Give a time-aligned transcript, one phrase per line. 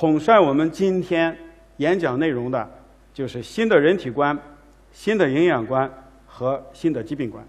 [0.00, 1.36] 统帅我们今天
[1.78, 2.70] 演讲内容的，
[3.12, 4.38] 就是新的人体观、
[4.92, 5.90] 新的营养观
[6.24, 7.44] 和新的疾病观。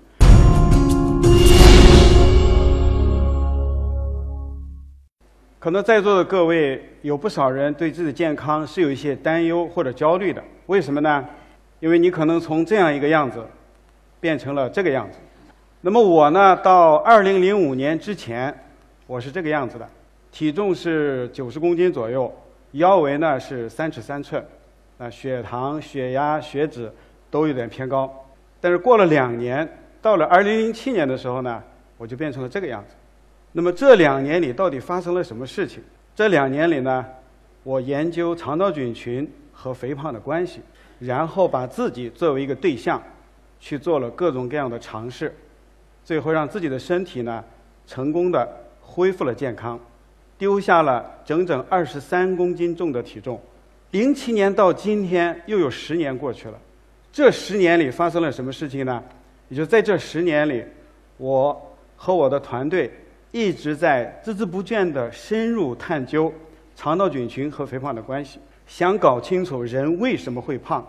[5.59, 11.23] 可能在座的各位有不少人对自己的健康是有一些担忧或者焦虑的，为什么呢？
[11.79, 13.45] 因为你可能从这样一个样子
[14.20, 15.20] 变成了这个样子。
[15.81, 18.52] 那么我呢，到二零零五年之前，
[19.05, 19.88] 我是这个样子的，
[20.31, 22.34] 体重是九十公斤左右，
[22.73, 24.45] 腰围呢是三尺三寸，
[24.98, 26.91] 那，血糖、血压、血脂
[27.31, 28.13] 都有点偏高。
[28.61, 29.67] 但是过了两年，
[30.02, 31.63] 到了二零零七年的时候呢，
[31.97, 32.94] 我就变成了这个样子。
[33.52, 35.81] 那么这两年里到底发生了什么事情？
[36.16, 37.05] 这两年里呢，
[37.63, 40.61] 我研究肠道菌群和肥胖的关系，
[40.99, 43.02] 然后把自己作为一个对象，
[43.59, 45.33] 去做了各种各样的尝试，
[46.03, 47.44] 最后让自己的身体呢，
[47.88, 48.47] 成功的
[48.81, 49.80] 恢复了健康，
[50.39, 53.39] 丢下了整整二十三公斤重的体重。
[53.91, 56.58] 零七年到今天又有十年过去了，
[57.11, 59.03] 这十年里发生了什么事情呢？
[59.49, 60.64] 也就在这十年里，
[61.17, 62.89] 我和我的团队。
[63.31, 66.33] 一直在孜孜不倦地深入探究
[66.75, 70.83] 肠道菌群和肥胖的关系，想搞清楚人为什么会胖，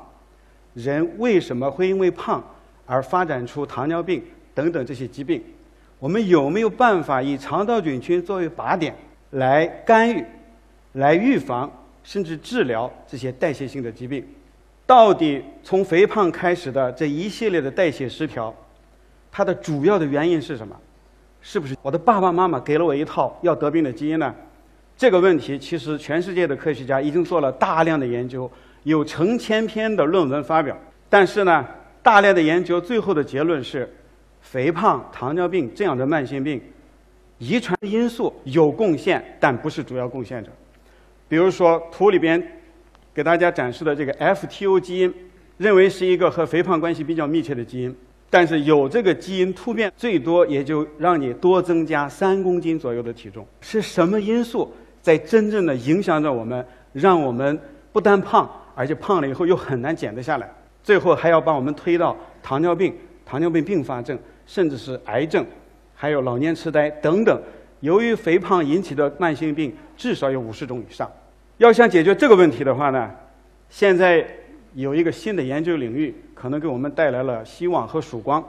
[0.72, 2.42] 人为什么会因为胖
[2.86, 5.42] 而发展出糖尿病等等这些疾病。
[5.98, 8.94] 我们有没有办法以肠道菌群作为靶点
[9.30, 10.24] 来干预、
[10.92, 11.70] 来预防
[12.02, 14.26] 甚至治疗这些代谢性的疾病？
[14.86, 18.54] 到底从肥胖开始的这一系列的代谢失调，
[19.30, 20.76] 它的主要的原因是什么？
[21.40, 24.34] 是不是我的爸爸妈妈给了我一套要得病的基因呢？
[24.96, 28.50] 这个问题其实全世界的科学家已经做了大量的研究，
[28.82, 30.76] 有成千篇的论文发表。
[31.08, 31.66] 但是呢，
[32.02, 33.88] 大量的研究最后的结论是，
[34.42, 36.60] 肥胖、糖尿病这样的慢性病，
[37.40, 40.50] 遗传因素有贡献，但不是主要贡献者。
[41.26, 42.40] 比如说图里边
[43.14, 45.14] 给大家展示的这个 FTO 基因，
[45.56, 47.96] 认为是一个和肥胖关系比较密切的基因。
[48.28, 53.44] 但是有这个基因突变，最多也就让你多增加三公斤左右的体重。
[53.62, 54.70] 是什么因素
[55.00, 57.58] 在真正的影响着我们，让我们
[57.90, 60.48] 不但胖，而且胖了以后又很难减得下来，
[60.82, 62.94] 最后还要把我们推到糖尿病、
[63.24, 65.44] 糖尿病并发症，甚至是癌症，
[66.00, 67.38] 还有老年痴呆等等。
[67.80, 71.10] 由于肥胖引起的慢性病至少有五十种以上。
[71.58, 73.10] 要想解决这个问题的话呢，
[73.68, 74.26] 现在。
[74.74, 78.40] 有一个新的研究领域，可能给我们带来了希望和曙光，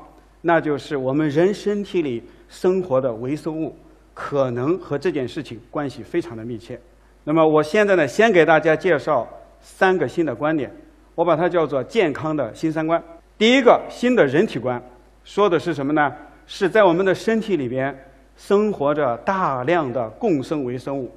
[0.42, 3.76] 那就是我们人身体里生活的微生物，
[4.14, 6.80] 可能和这件事情关系非常的密切。
[7.24, 9.28] 那么，我现在呢，先给大家介绍
[9.60, 10.72] 三个新的观点，
[11.16, 13.04] 我把它叫做健康的新三观。
[13.36, 14.80] 第一个新的人体观，
[15.24, 16.14] 说的是什么呢？
[16.48, 17.98] 是在我们的身体里边
[18.36, 21.12] 生活着大量的共生微生物，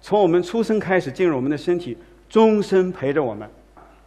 [0.00, 1.96] 从我们出生开始进入我们的身体，
[2.28, 3.48] 终身陪着我们。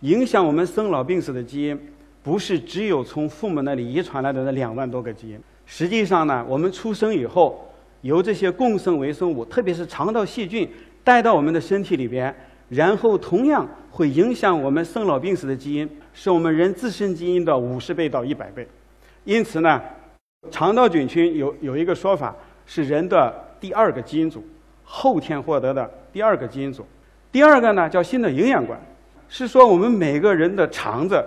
[0.01, 1.79] 影响我们生老病死的基因，
[2.21, 5.39] 不是只有从父母那里遗传来的那两万多个基因。
[5.65, 7.67] 实际上呢，我们出生以后，
[8.01, 10.69] 由这些共生微生物，特别是肠道细菌
[11.03, 12.33] 带到我们的身体里边，
[12.69, 18.67] 然后同样会影响我们生老病死的基因，是我们人自身基因的五十倍到一百倍。
[19.25, 19.81] 因此呢，
[20.57, 22.35] 肠道菌群有有一个说法
[22.65, 24.43] 是人的第二个基因组，
[24.83, 26.83] 后天获得的第二个基因组。
[27.31, 28.75] 第二个呢，叫新的营养观。
[29.29, 31.23] 是说我们每个人的肠子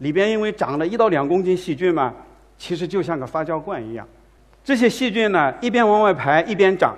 [0.00, 2.14] 里边，因为长了一到两公斤细菌嘛，
[2.58, 4.06] 其实就像个发酵罐一样。
[4.62, 6.94] 这些细菌呢，一边往外排，一边长，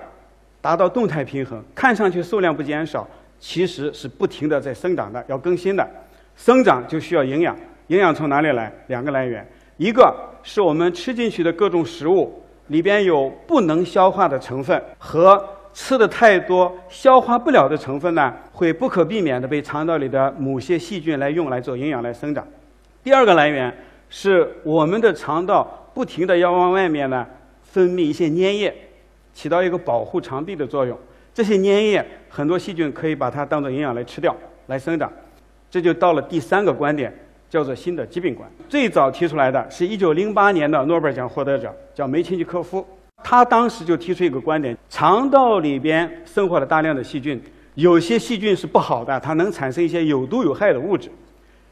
[0.59, 1.63] 达到动态平衡。
[1.73, 3.07] 看上去数量不减少，
[3.39, 5.89] 其实是不停的在生长的，要更新的。
[6.35, 7.55] 生长就需要营养，
[7.87, 8.69] 营养从哪里来？
[8.87, 15.43] 两个来源，一个是我们吃进去的各种食物里边有不能消化的成分和。
[15.73, 22.45] 吃的太多，消化不了的成分呢，会不可避免的被肠道里的某些细菌来用来做营养来生长。
[23.01, 23.73] 第二个来源
[24.09, 27.25] 是我们的肠道不停的要往外面呢
[27.63, 28.75] 分泌一些粘液，
[29.33, 30.97] 起到一个保护肠壁的作用。
[31.33, 34.35] 这些粘液很多细菌可以把它当做营养来吃掉
[34.67, 35.09] 来生长。
[35.69, 37.17] 这就到了第三个观点，
[37.51, 38.49] 叫做新的疾病观。
[38.69, 42.83] 最早提出来的是一九零八年的诺贝尔奖获得者，叫梅琴尼科夫。
[43.21, 47.39] 他当时就提出一个观点：肠道里边生活了大量的细菌，
[47.75, 51.11] 有些细菌是不好的，它能产生一些有毒有害的物质，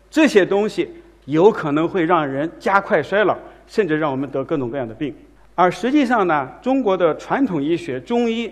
[0.10, 0.88] 这些东西
[1.24, 5.16] 有可能会让人加快衰老，甚至让我们得各种各样的病。
[5.56, 8.52] 而实际上呢，中国的传统医学中医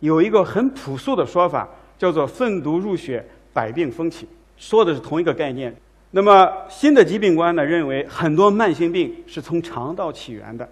[0.00, 4.28] 有一个很朴素的说法，叫做“粪毒入血，百病风起”，
[4.58, 5.74] 说的是同一个概念。
[6.12, 10.68] 那么新的疾病观呢，认为很多慢性病是从肠道起源的。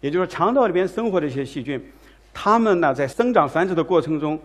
[0.00, 1.82] 也就是肠道里边生活的一些细菌，
[2.32, 4.38] 它们呢在生长繁殖的过程中，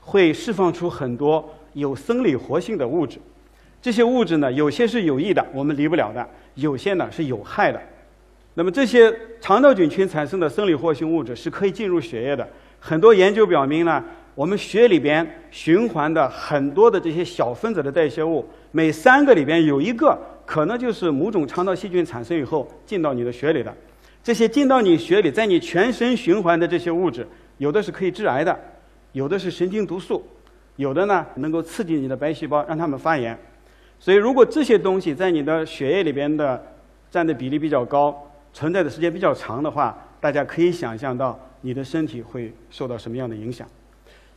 [0.00, 3.18] 会释放出很多有生理活性的物质。
[3.82, 7.78] 这些物质呢，有些是有益的，我们离不了的；有些呢是有害的。
[8.54, 12.48] 那么这些肠道菌群产生的生理活性物质是可以进入血液的。
[12.80, 14.02] 很多研究表明呢，
[14.34, 23.72] 我们血里边循环的很多的这些小分子的代谢物，每三个里边有一个可能就是某种肠道细菌产生以后进到你的血里的。
[24.22, 27.26] 这些进到你血里，在你全身循环的这些物质，
[27.58, 28.58] 有的是可以致癌的，
[29.12, 30.24] 有的是神经毒素，
[30.76, 33.38] 有的呢能够刺激你的白细胞，让它们发炎。
[34.00, 36.60] 所以，如果这些东西在你的血液里边的
[37.10, 38.14] 占的比例比较高，
[38.52, 43.68] 存在的时间比较长的话，大家可以想象到你的身体会受到什么样的影响。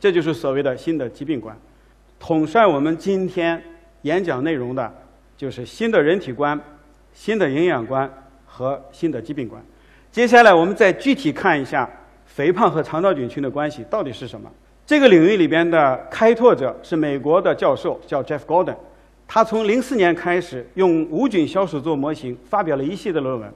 [0.00, 1.56] 这就是所谓的新的疾病观。
[2.20, 3.62] 统帅我们今天
[4.02, 4.92] 演讲内容的，
[5.36, 6.58] 就是新的人体观、
[7.12, 8.10] 新的营养观
[8.46, 9.62] 和新的疾病观。
[10.10, 11.88] 接下来，我们再具体看一下
[12.26, 14.50] 肥胖和肠道菌群的关系到底是什么。
[14.86, 18.76] 这个领域里边的开拓者是美国的教授，叫 Jeff Gordon。
[19.26, 23.52] 他从零四年开始用无菌消鼠做模型，发表了一系列论文。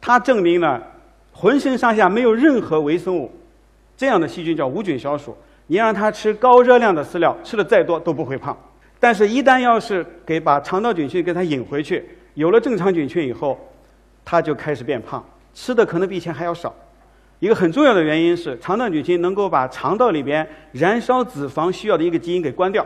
[0.00, 0.82] 他证明了，
[1.32, 3.30] 浑身上下没有任何微生物，
[3.96, 5.36] 这样的细菌叫无菌小鼠。
[5.70, 8.56] 你让它吃高热量的饲料，吃的再多都不会胖。
[8.98, 13.56] 但是，一旦要是给把肠道菌群给它引回去，有了正常菌群以后，
[14.24, 15.24] 它就开始变胖，
[15.54, 16.74] 吃的可能比以前还要少。
[17.38, 22.84] 一个很重要的原因是，肠道菌群能够把肠道里边燃烧脂肪需要的一个基因给关掉，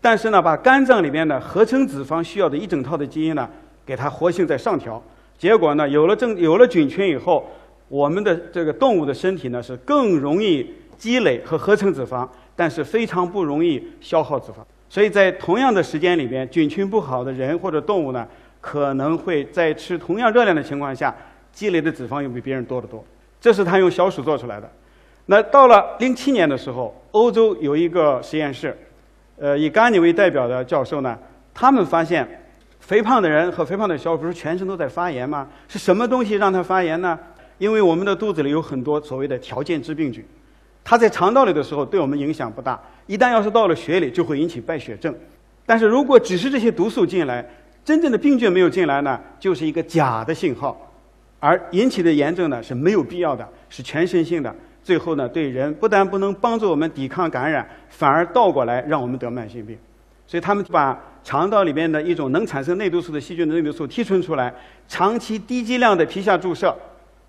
[0.00, 3.50] 但是呢，把肝脏里边的合成脂肪需要的一整套的基因呢，
[3.84, 5.02] 给它活性在上调。
[5.36, 7.44] 结果呢，有了正有了菌群以后，
[7.88, 14.56] 我们的这个动物的身体呢是更容易积累和合成脂肪，但是非常不容易消耗脂肪。
[14.88, 18.28] 所以在同样的时间里边，菌群不好的人或者动物呢，
[18.60, 21.16] 可能会在吃同样热量的情况下，
[21.52, 23.02] 积累的脂肪又比别人多得多。
[23.40, 24.70] 这是他用小鼠做出来的。
[25.24, 28.76] 那到了零七年的时候，欧洲有一个实验室，
[29.38, 31.18] 呃，以甘尼为代表的教授呢，
[31.54, 32.36] 他们发现。
[32.80, 35.46] 肥胖的人和肥胖的小鼠不是全身都在发炎吗？
[35.68, 37.16] 是什么东西让它发炎呢？
[37.58, 40.24] 因为我们的肚子里有很多所谓的条件致病菌，
[40.90, 42.76] 它在肠道里的时候对我们影响不大，
[43.06, 45.14] 一旦要是到了血里，就会引起败血症。
[45.64, 47.48] 但是如果只是这些毒素进来，
[47.84, 50.76] 真正的病菌没有进来呢，就是一个假的信号，
[51.38, 54.52] 而引起的炎症呢是没有必要的，是全身性的。
[54.82, 59.78] 最后呢，对人不但不能帮助我们抵抗感染，反而倒过来让我们得慢性病。
[60.26, 64.52] 所以他们把肠道里面的一种能产生内毒素的细菌的内毒素提纯出来，
[64.88, 66.76] 长期低剂量的皮下注射，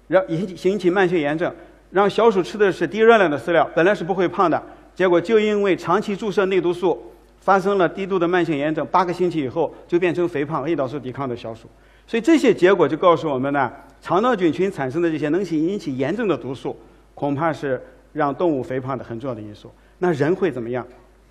[0.08, 1.54] 让引起引起慢性炎症，
[1.92, 4.62] 让小鼠吃的是低热量的饲料，本来是不会胖的，
[4.96, 11.68] 结果就因为长期注射内毒素，发生了低度的慢性炎症，八个星期以后就变成肥胖、胰岛素抵抗的小鼠。
[12.08, 13.72] 所以这些结果就告诉我们呢，
[14.02, 16.76] 肠道菌群产生的这些能引引起炎症的毒素，
[17.14, 17.82] 恐怕是
[18.14, 19.72] 让动物肥胖的很重要的因素。
[20.00, 20.86] 那人会怎么样？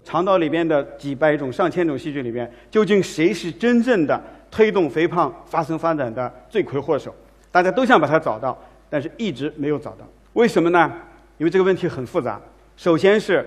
[0.04, 7.14] 肠道里边的几百种、上千种细菌里边，究竟谁是真正的推动肥胖发生发展的罪魁祸首？
[7.50, 8.56] 大家都想把它找到，
[8.88, 10.06] 但是一直没有找到。
[10.34, 10.92] 为什么呢？
[11.38, 12.40] 因为这个问题很复杂。
[12.76, 13.44] 首先是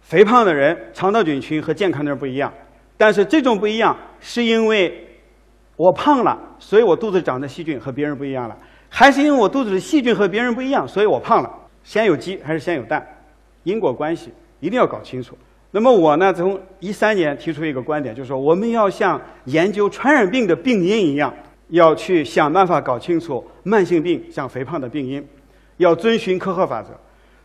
[0.00, 2.52] 肥胖的人肠道菌群和健康的人不一样，
[2.96, 5.06] 但是这种不一样是因为
[5.76, 8.56] 我胖了，所以我肚子长的细菌和别人不一样了，
[8.88, 11.50] 还是因为我肚子的细菌和别人不一样，所以我胖了？
[11.82, 13.06] 先有鸡还是先有蛋？
[13.62, 15.36] 因果关系一定要搞清楚。
[15.70, 21.32] 那么我呢，从一三年提出一个观点，就是说我们要像研究传染病的病因一样，
[21.68, 25.24] 要去想办法搞清楚慢性病像肥胖的病因，
[25.76, 26.88] 要遵循科赫法则。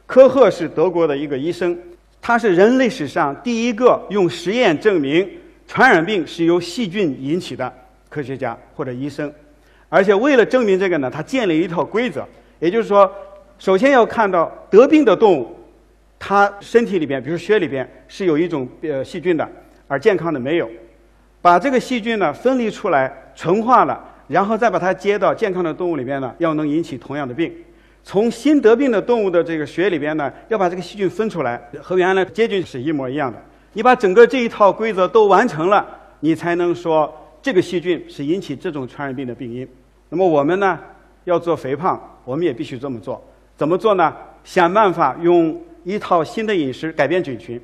[0.06, 1.78] 科赫是德国的一个医生，
[2.22, 5.28] 他是人类史上第一个用实验证明
[5.68, 7.72] 传染病是由细菌引起的
[8.10, 9.32] 科学家或者医生。
[9.90, 12.26] 而且为了证明这个呢，他建立一套规则，
[12.60, 13.10] 也就是说，
[13.60, 15.58] 首先要看到得病的动物。
[16.24, 19.50] 它身体里边，比如血里边是有一种呃细菌的，
[19.88, 20.70] 而健康的没有。
[21.42, 27.52] 把这个细菌呢分离出来，纯化了，然后再把它接到健康的动物里边呢，要能引起同样的病。
[28.04, 33.42] 从新得病的动物的这个血里边呢，要把这个细菌分出来，和原来接菌是一模一样的。
[33.74, 35.88] 你把整个这一套规则都完成了，
[36.20, 39.68] 你才能说这个细菌是引起这种传染病的病因。
[40.10, 40.80] 那么我们呢
[41.24, 43.24] 要做肥胖，我们也必须这么做。
[43.56, 44.14] 怎么做呢？
[44.44, 45.62] 想办法用。
[45.84, 47.60] 一套新的饮食改变菌群，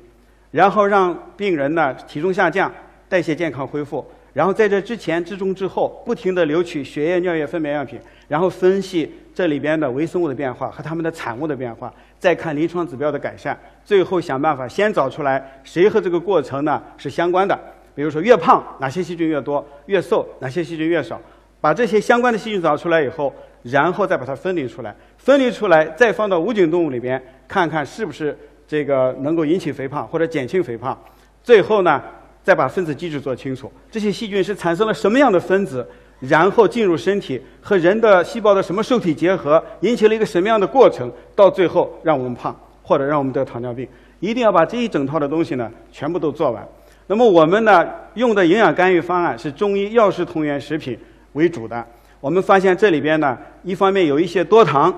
[0.50, 2.68] 然后让病人呢体重下降、
[3.08, 17.56] 代谢健康恢复，然后在这之前、之中、之后不停地留取血液、尿液、粪便样品，然后分析这里边的微生物的变化和它们的产物的变化，再看临床指标的改善，最后想办法先找出来谁和这个过程呢是相关的。
[17.94, 21.20] 比如说越胖哪些细菌越多，越瘦哪些细菌越少，
[21.60, 27.22] 把这些相关的细菌找出来以后，然后再把它分离出来，分离出来再放到无菌动物里边。
[27.46, 31.00] 看看是不是这个能够引起肥胖或者减轻肥胖。
[31.44, 32.02] 最后呢，
[32.42, 35.88] 再把分子机制做清楚，这些细菌是产生了什么样的分子，
[36.20, 43.86] 然后进入身体和人的细胞的什么受体结合，引起了一个什么样的过程，到最后让我们胖或者让我们得糖尿病。
[44.20, 46.66] 一定要把这一整套的东西呢全部都做完。
[47.06, 50.98] 那么我们呢用的营养干预方案是中医药食同源食品
[51.34, 51.86] 为主的。
[52.20, 54.92] 我们发现这里边呢，一方面有一些多糖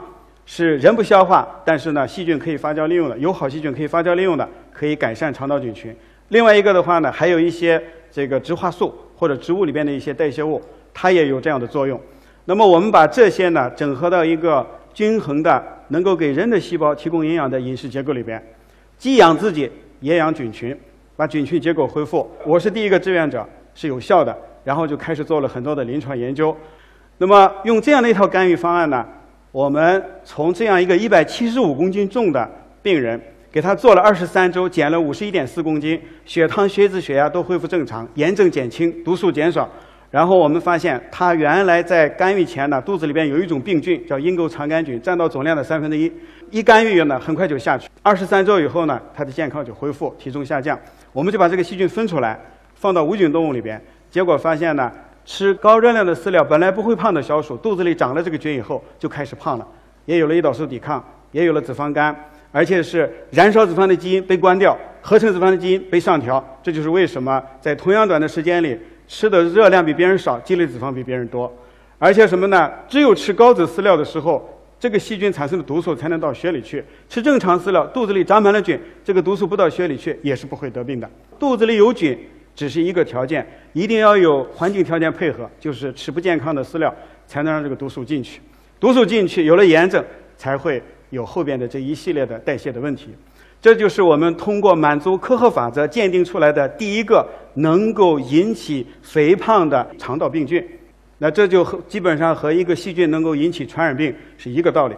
[0.46, 5.94] 是人不消化，但是呢细菌可以发酵利用的，有好细菌可以发酵利用的，可以改善肠道菌群。
[6.28, 10.60] 另外一个的话呢，还有一些这个植化素或者植物里边的一些代谢物，
[10.92, 12.00] 它也有这样的作用。
[12.44, 18.42] 那么我们把这些呢整合到一个均衡的，能够给人的细胞提供营养的饮食结构里边。
[18.98, 19.70] 既养自己，
[20.00, 20.78] 也养菌群，
[21.16, 22.30] 把菌群结构恢复。
[22.44, 24.36] 我是第一个志愿者，是有效的。
[24.62, 26.54] 然后就开始做了很多的临床研究。
[27.16, 29.06] 那么用这样的一套干预方案呢，
[29.52, 32.46] 我们从这样一个一百七十五公斤重的
[32.82, 33.18] 病人，
[33.50, 39.66] 给他做了二十三周，减了五十一点四公斤，血糖、血脂、血压都恢复正常，炎症减轻，毒素减少。
[40.10, 46.12] 然后我们发现，他原来在干预前呢，肚子里边有一种病菌叫阴沟肠杆菌，占到总量的三分之一。
[46.50, 47.88] 一干预呢，很快就下去。
[48.02, 50.76] 二十三周以后呢，他的健康就恢复，体重下降。
[51.12, 52.36] 我们就把这个细菌分出来，
[52.74, 54.90] 放到无菌动物里边，结果发现呢，
[55.24, 59.68] 吃高热量的饲料，本来不会胖的小鼠，肚子里长了这个菌以后，就开始胖了，
[60.06, 62.12] 也有了胰岛素抵抗，也有了脂肪肝，
[62.50, 66.44] 而且是燃烧脂肪的基因被关掉，合成脂肪的基因被上调。
[66.64, 68.76] 这就是为什么在同样短的时间里。
[69.10, 71.52] 吃的热量比别人少，积累脂肪比别人多，
[71.98, 72.70] 而且什么呢？
[72.88, 74.48] 只有吃高脂饲料的时候，
[74.78, 76.82] 这个细菌产生的毒素才能到血里去。
[77.08, 81.10] 吃正常饲料，肚子里长满了菌，这个毒素不到血里去，也是不会得病的。
[81.40, 82.16] 肚子里有菌
[82.54, 86.94] 只是一个条件，一定要有环境条件配合，就是吃不健康的饲料，
[87.26, 88.40] 才能让这个毒素进去。
[88.78, 90.04] 毒素进去，有了炎症，
[90.36, 93.08] 才会有后边的这一系列的代谢的问题。
[93.62, 100.66] 这就是我们通过满足科赫法则鉴定出来的第一个能够引起肥胖的肠道病菌。
[101.18, 104.94] 那这就基本上和一个细菌能够引起传染病是一个道理。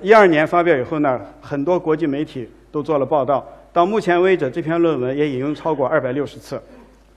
[0.00, 3.46] 一二年发表以后呢，很多国际媒体都做了报道。
[3.72, 6.58] 到目前为止，这篇论文也引用超过二百六十次。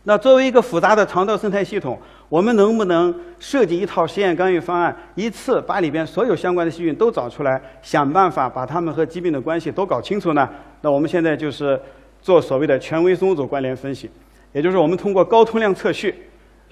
[0.03, 1.98] 那作为一个复杂的肠道生态系统，
[2.31, 10.47] 我们能不能设计一套实验干预方案，一次把里边所有相关的细菌都找出来，想办法把它们和疾病的关系都搞清楚呢？
[10.79, 11.77] 那我们现在就是
[12.21, 14.09] 做所谓的权威综组关联分析，
[14.53, 16.15] 也就是我们通过高通量测序，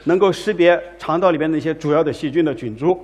[0.05, 2.97] 能够识别肠道里边的一些主要的细菌的菌株，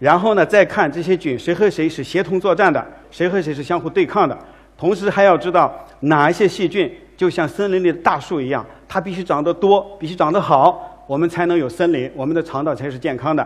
[0.00, 4.36] 然后呢再看这些菌谁和谁是协同作战的，谁和谁是相互对抗的，
[4.76, 6.92] 同时还要知道哪一些细菌。
[7.16, 13.44] 就像森林里的大树一样，它必须长得多，必须长得好，我们才能有森林，我们的肠道才是健康的。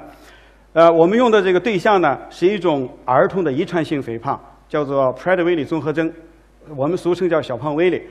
[0.75, 6.13] 呃，我们用的这个对象呢，是一种儿童的遗传性肥胖，叫做 Prader-Willi 综合征，
[6.77, 8.03] 我们俗称叫小胖威利。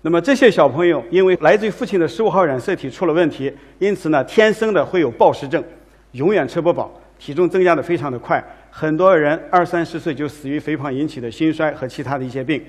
[0.00, 5.62] 那么这些小朋友因为来自于父亲的十五号染色体出了问题，因此呢，天生的会有暴食症，
[6.12, 12.64] 永远吃不饱，体重增加的非常的快，很多人二三十岁就死于肥胖引起的心衰和其他的一些病。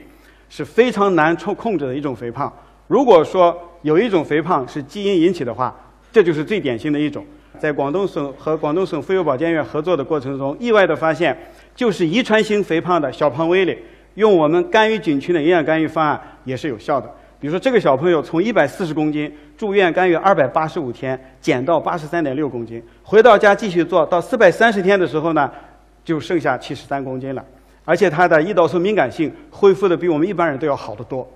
[0.49, 2.51] 是非常难控控制的一种肥胖。
[2.87, 5.73] 如果说有一种肥胖是基因引起的话，
[6.13, 7.25] 这就是最典型的一种。
[7.57, 11.35] 在广东省和广东省妇幼保健院合作的过程中，意外的发现，
[11.75, 13.75] 就是遗传性肥胖的小胖威力，
[14.13, 17.09] 用我们干预菌群的营养干预方案也是有效的。
[17.39, 25.49] 比如说，这个小朋友从一百四十公斤住院干预二百八十五天，减到八十三点六公斤，回到家继续做到四百三十天的时候呢，
[26.05, 27.43] 就剩下七十三公斤了。
[27.85, 31.27] 而且他的胰岛素敏感性恢复的比我们一般人都要好得多。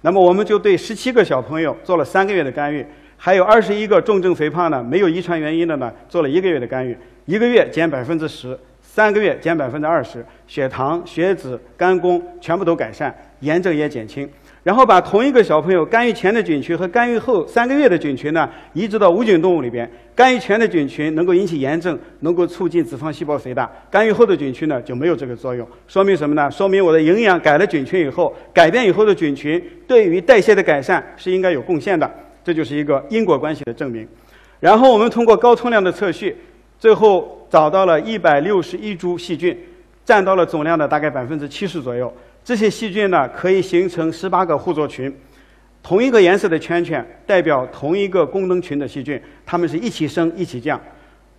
[0.00, 2.84] 那么我们就对十七个小朋友做了三个月的干预，
[3.16, 14.28] 还有二十一个重症肥胖呢，没有遗传原因的呢，做了一个月的干预，一个月减百分之十，三个月减百分之二十，血糖、血脂、肝功全部都改善，炎症也减轻。
[14.62, 19.88] 然后把同一个小朋友干预前的菌群和干预后三个月的菌群呢，移植到无菌动物里边。
[20.14, 25.68] 干预前的菌群能够引起炎症，能够促进脂肪细胞肥大；干预后的菌群呢，就没有这个作用。
[25.86, 26.50] 说明什么呢？
[26.50, 32.10] 说明我的营养改了菌群以后，改变以后的菌群对于代谢的改善是应该有贡献的。
[32.44, 34.06] 这就是一个因果关系的证明。
[34.60, 36.36] 然后我们通过高通量的测序，
[36.78, 39.58] 最后找到了一百六十一株细菌，
[40.04, 42.12] 占到了总量的大概百分之七十左右。
[42.44, 45.14] 这些细菌呢，可以形成十八个互作群，
[45.82, 50.80] 同一个颜色的圈圈代表同一个功能群的细菌，它们是一起升一起降。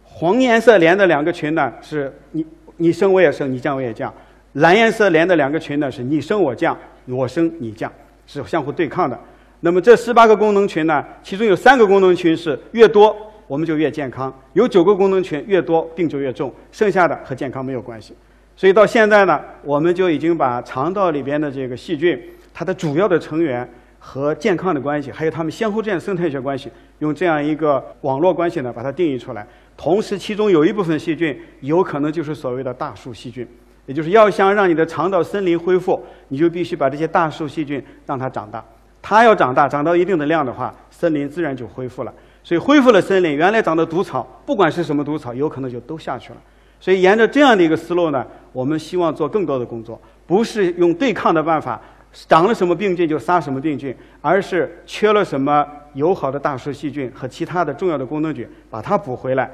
[0.04, 2.46] 黄颜色连的两个群呢，是你
[2.78, 4.12] 你升我也升，你降我也降；
[4.54, 7.92] 蓝颜色连的两个群呢，是你升我降，我升你降，
[8.26, 9.20] 是相互对抗的。
[9.62, 13.16] 那么这十八个功能群呢，其中有三个功能群是越多
[13.48, 18.14] 我们就越健康，有九个功能群越多病就越重，剩下的和健康没有关系。
[18.56, 22.20] 所以到现在呢，我们就已经把肠道里边的这个细菌
[22.54, 23.68] 它的主要的成员
[24.00, 29.46] 和健康的关系，还有它们相互之间生态学关系，用这样一个网络关系呢，把它定义出来。
[29.76, 33.46] 同时，其中有一部分细菌有可能就是所谓的大树细菌，
[33.88, 38.64] 也就是要想让你的肠道森林恢复，你就必须把这些大树细菌让它长大。
[39.08, 42.12] 它要长大，长到一定的量的话，森林自然就恢复了。
[42.44, 46.38] 所以恢复了森林，原来长的毒草，不管是什么毒草，有可能就都下去了。
[46.80, 51.80] 所以沿着这样的一个思路呢，我们希望做更多的工作，不是用对抗的办法，
[52.28, 59.48] 长了什么病菌就杀什么病菌，而是缺了什么友好的大树细菌和其他的重要的功能菌，把它补回来。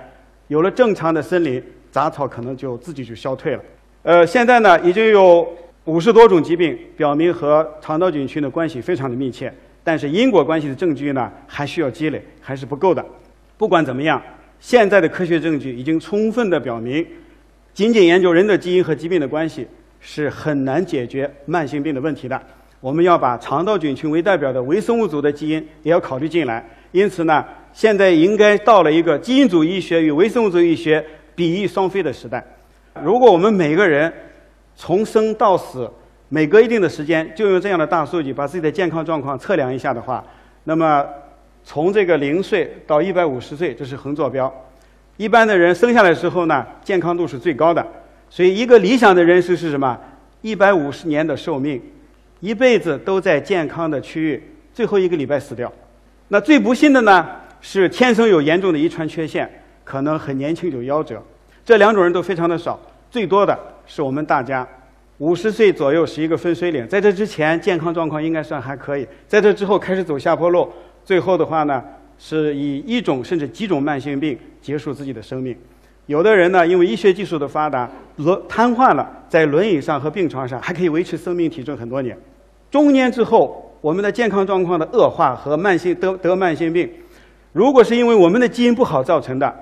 [0.47, 3.63] 有了正常的森林，杂草可能就自己就消退了。
[4.03, 5.45] 呃，现在呢，已经有
[5.85, 9.51] 五十多种疾病表明和肠道菌群的关系非常的密切。
[9.83, 13.03] 但是因果关系的证据呢，还需要积累，还是不够的。
[13.57, 14.21] 不管怎么样，
[14.59, 17.03] 现在的科学证据已经充分的表明，
[17.73, 19.67] 仅仅研究人的基因和疾病的关系
[19.99, 22.39] 是很难解决慢性病的问题的。
[22.79, 26.63] 我们要把肠道菌群为代表的微生物组的基因也要考虑进来。
[26.91, 32.45] 因此呢，现在应该到了一个基因组医学与微生物组医学比翼双飞的时代。
[33.03, 34.13] 如果我们每个人
[34.75, 35.89] 从生到死，
[36.29, 40.23] 每隔一定的时间，就用这样的大数据把自己的健康状况测量一下的话，
[40.63, 41.05] 那么
[41.63, 44.51] 从这个零岁到一百五十岁，这是横坐标。
[45.17, 47.85] 一般的人生下来的时候呢，健康度是最高的，
[48.29, 49.99] 所以一个理想的人生是什么？
[50.41, 51.79] 一百五十年的寿命，
[52.39, 55.71] 一辈子都在健康的区域，最后一个礼拜死掉。
[56.29, 57.27] 那最不幸的呢，
[57.59, 59.47] 是天生有严重的遗传缺陷，
[59.83, 61.21] 可能很年轻就夭折。
[61.63, 62.79] 这两种人都非常的少，
[63.11, 63.55] 最多的
[63.93, 64.65] 是我们大家。
[65.17, 70.65] 五十岁左右是一个分水岭，在这之前健康状况应该算还可以，在这之后开始走下坡路，
[71.03, 71.83] 最后的话呢，
[72.17, 75.53] 是以一种甚至几种慢性病结束自己的生命。
[76.05, 82.17] 有的人呢，因为医学技术的发达，轮瘫痪了，在轮椅上和病床上还可以维持生命体征很多年。
[82.71, 86.89] 中年之后，我们的健康状况的恶化和慢性得得慢性病，
[87.51, 89.53] 如果是因为我们的基因不好造成的，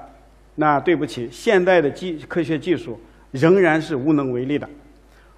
[0.56, 2.98] 那对不起，现代的技科学技术
[3.32, 4.68] 仍然是无能为力的。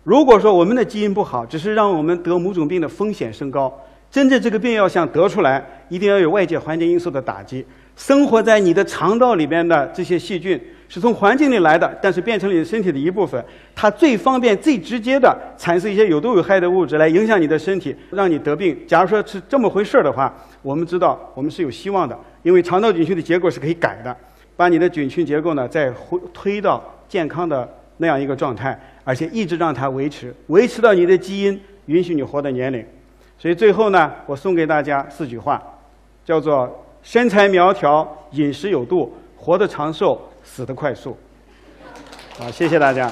[0.04, 3.72] 如果说我们的基因不好，只是让我们得某种病的风险升高，
[4.10, 7.66] 真正这个病要想得出来，一定要有外界环境因素的打击。
[7.96, 13.44] 生活在你的肠道里边的这些细菌是从环境里来的，但是变成你身体的一部分。
[13.76, 18.76] 它最方便、最直接的产生一些有毒有害的物质来影响你的身体，让你得病。
[18.88, 24.16] 假如说是这么回事儿的话，我们知道我们是有希望的，因为肠道菌群的结构是可以改的，
[24.56, 27.70] 把你的菌群结构呢再回推到健康的
[28.02, 28.78] 那样一个状态。
[29.04, 32.86] 而且一直让它维持，维持到你的基因允许你活的年龄。
[33.40, 35.60] 所以最后呢，我送给大家四句话，
[36.24, 36.70] 叫做：
[37.02, 41.18] 身材苗条，饮食有度，活得长寿，死得快速。
[42.38, 43.10] 好，谢谢大家。